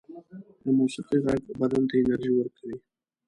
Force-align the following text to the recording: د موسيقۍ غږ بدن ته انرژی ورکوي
د 0.63 0.65
موسيقۍ 0.79 1.19
غږ 1.25 1.41
بدن 1.61 1.83
ته 1.89 1.95
انرژی 2.01 2.31
ورکوي 2.35 2.77